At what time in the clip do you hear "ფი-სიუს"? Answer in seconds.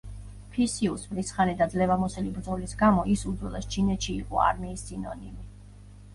0.53-1.03